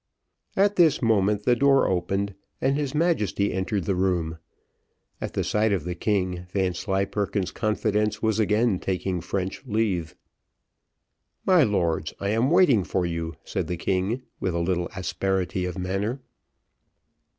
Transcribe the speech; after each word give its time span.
At 0.57 0.77
this 0.77 0.99
moment, 0.99 1.43
the 1.43 1.55
door 1.55 1.87
opened 1.87 2.33
and 2.59 2.75
his 2.75 2.95
Majesty 2.95 3.53
entered 3.53 3.83
the 3.83 3.93
room. 3.93 4.39
At 5.21 5.33
the 5.35 5.43
sight 5.43 5.71
of 5.71 5.83
the 5.83 5.93
king, 5.93 6.47
Vanslyperken's 6.51 7.51
confidence 7.51 8.19
was 8.19 8.39
again 8.39 8.79
taking 8.79 9.21
French 9.21 9.61
leave. 9.67 10.15
"My 11.45 11.61
lords, 11.61 12.15
I 12.19 12.29
am 12.29 12.49
waiting 12.49 12.83
for 12.83 13.05
you," 13.05 13.35
said 13.43 13.67
the 13.67 13.77
king, 13.77 14.23
with 14.39 14.55
a 14.55 14.59
little 14.59 14.89
asperity 14.95 15.65
of 15.65 15.77
manner. 15.77 16.19